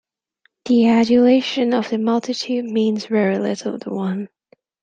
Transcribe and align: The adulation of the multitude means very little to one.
The 0.65 0.87
adulation 0.87 1.75
of 1.75 1.91
the 1.91 1.99
multitude 1.99 2.65
means 2.65 3.05
very 3.05 3.37
little 3.37 3.77
to 3.77 3.89
one. 3.91 4.29